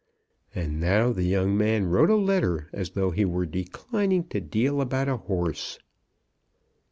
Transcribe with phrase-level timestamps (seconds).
[0.55, 4.81] And now the young man wrote a letter as though he were declining to deal
[4.81, 5.77] about a horse!